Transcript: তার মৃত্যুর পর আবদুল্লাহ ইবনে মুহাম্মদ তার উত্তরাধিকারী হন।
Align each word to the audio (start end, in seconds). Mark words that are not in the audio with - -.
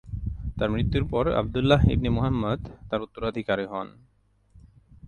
তার 0.57 0.69
মৃত্যুর 0.71 1.03
পর 1.09 1.25
আবদুল্লাহ 1.31 1.81
ইবনে 1.89 2.09
মুহাম্মদ 2.09 2.59
তার 2.89 2.99
উত্তরাধিকারী 3.01 3.65
হন। 3.65 3.87